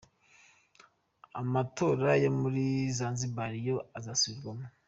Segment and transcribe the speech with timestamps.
[1.41, 2.63] Amatora yo muri
[2.97, 4.65] Zanzibar yo azasubirwamo.